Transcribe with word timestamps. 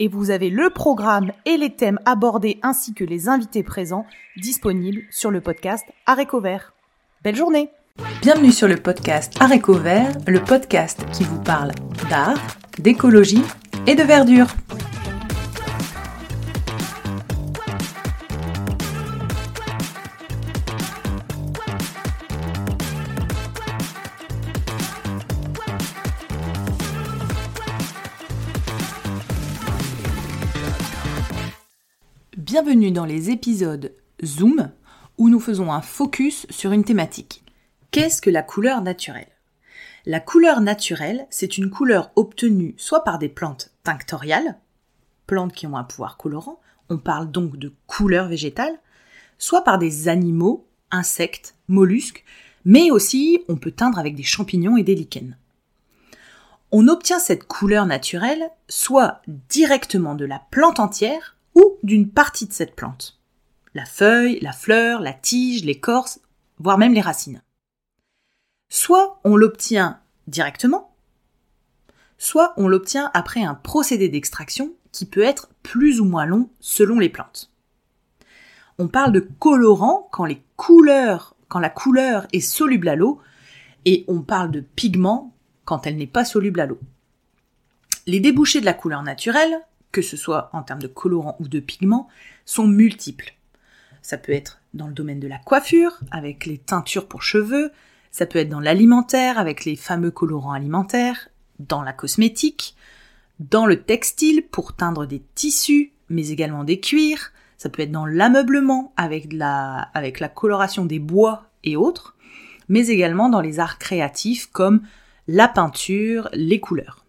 et 0.00 0.08
vous 0.08 0.30
avez 0.30 0.50
le 0.50 0.70
programme 0.70 1.30
et 1.44 1.56
les 1.56 1.76
thèmes 1.76 2.00
abordés 2.06 2.58
ainsi 2.62 2.94
que 2.94 3.04
les 3.04 3.28
invités 3.28 3.62
présents 3.62 4.06
disponibles 4.36 5.02
sur 5.10 5.30
le 5.30 5.40
podcast 5.40 5.84
Aréco 6.06 6.40
Vert. 6.40 6.72
Belle 7.22 7.36
journée 7.36 7.70
Bienvenue 8.22 8.50
sur 8.50 8.66
le 8.66 8.76
podcast 8.76 9.34
Aréco 9.40 9.74
Vert, 9.74 10.12
le 10.26 10.40
podcast 10.40 11.04
qui 11.12 11.22
vous 11.22 11.40
parle 11.40 11.72
d'art, 12.08 12.38
d'écologie 12.78 13.42
et 13.86 13.94
de 13.94 14.02
verdure. 14.02 14.46
Bienvenue 32.52 32.90
dans 32.90 33.04
les 33.04 33.30
épisodes 33.30 33.94
Zoom 34.24 34.72
où 35.18 35.28
nous 35.28 35.38
faisons 35.38 35.72
un 35.72 35.82
focus 35.82 36.48
sur 36.50 36.72
une 36.72 36.82
thématique. 36.82 37.44
Qu'est-ce 37.92 38.20
que 38.20 38.28
la 38.28 38.42
couleur 38.42 38.82
naturelle? 38.82 39.30
La 40.04 40.18
couleur 40.18 40.60
naturelle, 40.60 41.28
c'est 41.30 41.58
une 41.58 41.70
couleur 41.70 42.10
obtenue 42.16 42.74
soit 42.76 43.04
par 43.04 43.20
des 43.20 43.28
plantes 43.28 43.70
tinctoriales, 43.84 44.58
plantes 45.28 45.52
qui 45.52 45.68
ont 45.68 45.76
un 45.76 45.84
pouvoir 45.84 46.16
colorant, 46.16 46.58
on 46.88 46.98
parle 46.98 47.30
donc 47.30 47.56
de 47.56 47.72
couleur 47.86 48.26
végétale, 48.26 48.80
soit 49.38 49.62
par 49.62 49.78
des 49.78 50.08
animaux, 50.08 50.66
insectes, 50.90 51.54
mollusques, 51.68 52.24
mais 52.64 52.90
aussi 52.90 53.44
on 53.46 53.58
peut 53.58 53.70
teindre 53.70 54.00
avec 54.00 54.16
des 54.16 54.24
champignons 54.24 54.76
et 54.76 54.82
des 54.82 54.96
lichens. 54.96 55.36
On 56.72 56.88
obtient 56.88 57.20
cette 57.20 57.44
couleur 57.44 57.86
naturelle 57.86 58.50
soit 58.68 59.22
directement 59.48 60.16
de 60.16 60.24
la 60.24 60.42
plante 60.50 60.80
entière 60.80 61.36
d'une 61.82 62.10
partie 62.10 62.46
de 62.46 62.52
cette 62.52 62.74
plante. 62.74 63.20
La 63.74 63.84
feuille, 63.84 64.40
la 64.40 64.52
fleur, 64.52 65.00
la 65.00 65.12
tige, 65.12 65.64
l'écorce, 65.64 66.20
voire 66.58 66.78
même 66.78 66.94
les 66.94 67.00
racines. 67.00 67.42
Soit 68.68 69.20
on 69.24 69.36
l'obtient 69.36 70.00
directement, 70.26 70.94
soit 72.18 72.52
on 72.56 72.68
l'obtient 72.68 73.10
après 73.14 73.42
un 73.42 73.54
procédé 73.54 74.08
d'extraction 74.08 74.72
qui 74.92 75.06
peut 75.06 75.22
être 75.22 75.50
plus 75.62 76.00
ou 76.00 76.04
moins 76.04 76.26
long 76.26 76.50
selon 76.60 76.98
les 76.98 77.08
plantes. 77.08 77.50
On 78.78 78.88
parle 78.88 79.12
de 79.12 79.20
colorant 79.38 80.08
quand 80.10 80.26
quand 80.56 81.58
la 81.58 81.70
couleur 81.70 82.26
est 82.32 82.40
soluble 82.40 82.88
à 82.88 82.96
l'eau, 82.96 83.20
et 83.84 84.04
on 84.08 84.22
parle 84.22 84.50
de 84.50 84.60
pigment 84.60 85.34
quand 85.64 85.86
elle 85.86 85.96
n'est 85.96 86.06
pas 86.06 86.24
soluble 86.24 86.60
à 86.60 86.66
l'eau. 86.66 86.78
Les 88.06 88.20
débouchés 88.20 88.60
de 88.60 88.66
la 88.66 88.74
couleur 88.74 89.02
naturelle 89.02 89.60
que 89.92 90.02
ce 90.02 90.16
soit 90.16 90.50
en 90.52 90.62
termes 90.62 90.82
de 90.82 90.86
colorant 90.86 91.36
ou 91.40 91.48
de 91.48 91.60
pigments, 91.60 92.08
sont 92.44 92.66
multiples. 92.66 93.34
Ça 94.02 94.18
peut 94.18 94.32
être 94.32 94.60
dans 94.74 94.86
le 94.86 94.92
domaine 94.92 95.20
de 95.20 95.28
la 95.28 95.38
coiffure, 95.38 95.98
avec 96.10 96.46
les 96.46 96.58
teintures 96.58 97.08
pour 97.08 97.22
cheveux, 97.22 97.72
ça 98.10 98.26
peut 98.26 98.38
être 98.38 98.48
dans 98.48 98.60
l'alimentaire, 98.60 99.38
avec 99.38 99.64
les 99.64 99.76
fameux 99.76 100.10
colorants 100.10 100.52
alimentaires, 100.52 101.28
dans 101.58 101.82
la 101.82 101.92
cosmétique, 101.92 102.76
dans 103.38 103.66
le 103.66 103.82
textile 103.82 104.46
pour 104.50 104.74
teindre 104.74 105.06
des 105.06 105.22
tissus, 105.34 105.92
mais 106.08 106.28
également 106.28 106.64
des 106.64 106.80
cuirs, 106.80 107.32
ça 107.56 107.68
peut 107.68 107.82
être 107.82 107.92
dans 107.92 108.06
l'ameublement 108.06 108.92
avec 108.96 109.32
la, 109.32 109.90
avec 109.94 110.20
la 110.20 110.28
coloration 110.28 110.86
des 110.86 110.98
bois 110.98 111.46
et 111.62 111.76
autres, 111.76 112.16
mais 112.68 112.88
également 112.88 113.28
dans 113.28 113.40
les 113.40 113.60
arts 113.60 113.78
créatifs 113.78 114.46
comme 114.46 114.82
la 115.28 115.48
peinture, 115.48 116.28
les 116.32 116.60
couleurs. 116.60 117.04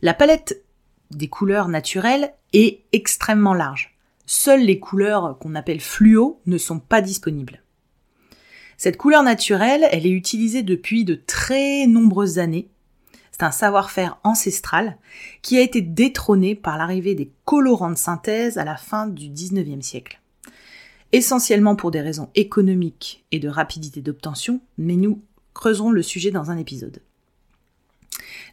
La 0.00 0.14
palette 0.14 0.62
des 1.10 1.28
couleurs 1.28 1.68
naturelles 1.68 2.32
est 2.52 2.80
extrêmement 2.92 3.54
large. 3.54 3.96
Seules 4.26 4.64
les 4.64 4.78
couleurs 4.78 5.38
qu'on 5.38 5.54
appelle 5.54 5.80
fluo 5.80 6.40
ne 6.46 6.58
sont 6.58 6.78
pas 6.78 7.00
disponibles. 7.00 7.62
Cette 8.76 8.96
couleur 8.96 9.22
naturelle, 9.22 9.88
elle 9.90 10.06
est 10.06 10.10
utilisée 10.10 10.62
depuis 10.62 11.04
de 11.04 11.14
très 11.14 11.86
nombreuses 11.86 12.38
années. 12.38 12.68
C'est 13.32 13.42
un 13.42 13.50
savoir-faire 13.50 14.18
ancestral 14.22 14.98
qui 15.42 15.58
a 15.58 15.62
été 15.62 15.80
détrôné 15.80 16.54
par 16.54 16.76
l'arrivée 16.76 17.14
des 17.14 17.32
colorants 17.44 17.90
de 17.90 17.96
synthèse 17.96 18.58
à 18.58 18.64
la 18.64 18.76
fin 18.76 19.06
du 19.06 19.28
19e 19.30 19.82
siècle. 19.82 20.20
Essentiellement 21.12 21.74
pour 21.74 21.90
des 21.90 22.00
raisons 22.00 22.28
économiques 22.34 23.24
et 23.32 23.38
de 23.38 23.48
rapidité 23.48 24.02
d'obtention, 24.02 24.60
mais 24.76 24.96
nous 24.96 25.22
creuserons 25.54 25.90
le 25.90 26.02
sujet 26.02 26.30
dans 26.30 26.50
un 26.50 26.58
épisode. 26.58 27.00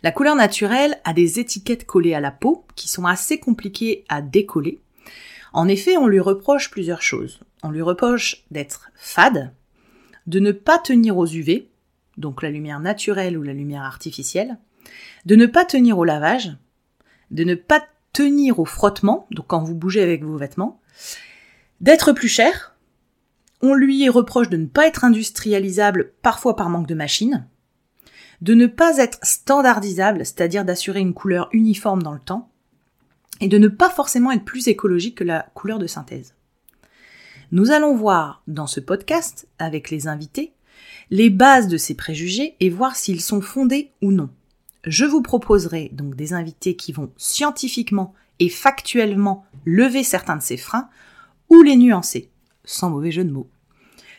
La 0.05 0.11
couleur 0.11 0.35
naturelle 0.35 0.99
a 1.03 1.13
des 1.13 1.39
étiquettes 1.39 1.87
collées 1.87 2.13
à 2.13 2.19
la 2.19 2.29
peau 2.29 2.63
qui 2.75 2.87
sont 2.87 3.05
assez 3.05 3.39
compliquées 3.39 4.05
à 4.07 4.21
décoller. 4.21 4.79
En 5.51 5.67
effet, 5.67 5.97
on 5.97 6.05
lui 6.05 6.19
reproche 6.19 6.69
plusieurs 6.69 7.01
choses. 7.01 7.39
On 7.63 7.71
lui 7.71 7.81
reproche 7.81 8.45
d'être 8.51 8.91
fade, 8.93 9.51
de 10.27 10.39
ne 10.39 10.51
pas 10.51 10.77
tenir 10.77 11.17
aux 11.17 11.25
UV, 11.25 11.71
donc 12.17 12.43
la 12.43 12.51
lumière 12.51 12.79
naturelle 12.79 13.35
ou 13.35 13.41
la 13.41 13.53
lumière 13.53 13.81
artificielle, 13.81 14.59
de 15.25 15.35
ne 15.35 15.47
pas 15.47 15.65
tenir 15.65 15.97
au 15.97 16.03
lavage, 16.03 16.55
de 17.31 17.43
ne 17.43 17.55
pas 17.55 17.83
tenir 18.13 18.59
au 18.59 18.65
frottement, 18.65 19.25
donc 19.31 19.47
quand 19.47 19.63
vous 19.63 19.73
bougez 19.73 20.03
avec 20.03 20.23
vos 20.23 20.37
vêtements, 20.37 20.79
d'être 21.81 22.13
plus 22.13 22.29
cher. 22.29 22.75
On 23.63 23.73
lui 23.73 24.07
reproche 24.07 24.49
de 24.49 24.57
ne 24.57 24.67
pas 24.67 24.85
être 24.85 25.03
industrialisable, 25.03 26.11
parfois 26.21 26.55
par 26.55 26.69
manque 26.69 26.85
de 26.85 26.93
machines, 26.93 27.47
de 28.45 28.53
ne 28.53 28.67
pas 28.67 28.99
être 28.99 29.17
standardisable, 29.23 30.19
c'est-à-dire 30.19 30.65
d'assurer 30.65 30.99
une 30.99 31.15
couleur 31.15 31.49
uniforme 31.51 32.03
dans 32.03 32.13
le 32.13 32.19
temps, 32.19 32.51
et 33.41 33.47
de 33.47 33.57
ne 33.57 33.67
pas 33.67 33.89
forcément 33.89 34.31
être 34.31 34.45
plus 34.45 34.67
écologique 34.67 35.15
que 35.15 35.23
la 35.23 35.47
couleur 35.55 35.79
de 35.79 35.87
synthèse. 35.87 36.35
Nous 37.51 37.71
allons 37.71 37.95
voir 37.95 38.43
dans 38.45 38.67
ce 38.67 38.79
podcast, 38.79 39.47
avec 39.57 39.89
les 39.89 40.07
invités, 40.07 40.53
les 41.09 41.31
bases 41.31 41.67
de 41.67 41.77
ces 41.77 41.95
préjugés 41.95 42.55
et 42.59 42.69
voir 42.69 42.95
s'ils 42.95 43.21
sont 43.21 43.41
fondés 43.41 43.89
ou 44.03 44.11
non. 44.11 44.29
Je 44.83 45.05
vous 45.05 45.23
proposerai 45.23 45.89
donc 45.91 46.15
des 46.15 46.33
invités 46.33 46.75
qui 46.75 46.91
vont 46.91 47.11
scientifiquement 47.17 48.13
et 48.37 48.49
factuellement 48.49 49.43
lever 49.65 50.03
certains 50.03 50.35
de 50.35 50.43
ces 50.43 50.57
freins 50.57 50.87
ou 51.49 51.63
les 51.63 51.77
nuancer, 51.77 52.29
sans 52.63 52.91
mauvais 52.91 53.11
jeu 53.11 53.23
de 53.23 53.31
mots. 53.31 53.49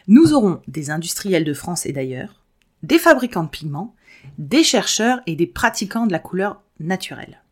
Nous 0.09 0.33
aurons 0.33 0.63
des 0.67 0.91
industriels 0.91 1.45
de 1.45 1.55
France 1.55 1.87
et 1.87 1.93
d'ailleurs, 1.93 2.43
des 2.87 2.99
fabricants 2.99 3.45
de 3.45 3.49
pigments 3.49 3.95
des 4.39 4.63
chercheurs 4.63 5.21
et 5.27 5.35
des 5.35 5.47
pratiquants 5.47 6.07
de 6.07 6.13
la 6.13 6.19
couleur 6.19 6.63
naturelle. 6.79 7.43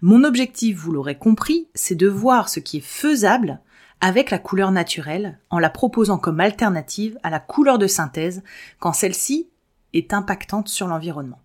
Mon 0.00 0.24
objectif, 0.24 0.76
vous 0.76 0.92
l'aurez 0.92 1.16
compris, 1.16 1.68
c'est 1.74 1.94
de 1.94 2.08
voir 2.08 2.48
ce 2.48 2.60
qui 2.60 2.78
est 2.78 2.84
faisable 2.84 3.60
avec 4.00 4.30
la 4.30 4.38
couleur 4.38 4.70
naturelle 4.70 5.38
en 5.50 5.58
la 5.58 5.70
proposant 5.70 6.18
comme 6.18 6.40
alternative 6.40 7.18
à 7.22 7.30
la 7.30 7.40
couleur 7.40 7.78
de 7.78 7.86
synthèse 7.86 8.42
quand 8.78 8.92
celle-ci 8.92 9.48
est 9.92 10.14
impactante 10.14 10.68
sur 10.68 10.86
l'environnement. 10.86 11.40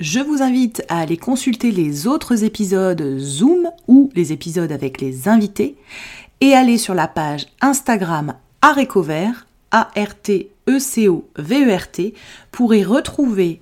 Je 0.00 0.20
vous 0.20 0.42
invite 0.42 0.84
à 0.88 1.00
aller 1.00 1.16
consulter 1.16 1.70
les 1.70 2.06
autres 2.06 2.44
épisodes 2.44 3.18
Zoom 3.18 3.70
ou 3.88 4.10
les 4.14 4.32
épisodes 4.32 4.72
avec 4.72 5.00
les 5.00 5.28
invités 5.28 5.76
et 6.40 6.54
aller 6.54 6.78
sur 6.78 6.94
la 6.94 7.08
page 7.08 7.46
Instagram 7.60 8.34
Arécovert 8.62 9.46
a-R-T-E-C-O-V-E-R-T, 9.74 12.14
pour 12.52 12.74
y 12.74 12.84
retrouver 12.84 13.60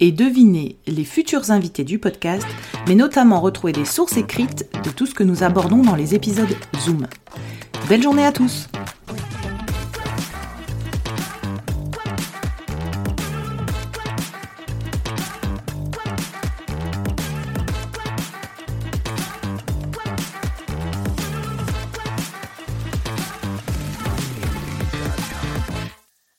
et 0.00 0.10
deviner 0.10 0.76
les 0.86 1.04
futurs 1.04 1.52
invités 1.52 1.84
du 1.84 2.00
podcast, 2.00 2.44
mais 2.88 2.96
notamment 2.96 3.40
retrouver 3.40 3.72
des 3.72 3.84
sources 3.84 4.16
écrites 4.16 4.68
de 4.82 4.90
tout 4.90 5.06
ce 5.06 5.14
que 5.14 5.22
nous 5.22 5.44
abordons 5.44 5.82
dans 5.82 5.94
les 5.94 6.16
épisodes 6.16 6.56
Zoom. 6.80 7.06
Belle 7.88 8.02
journée 8.02 8.26
à 8.26 8.32
tous 8.32 8.66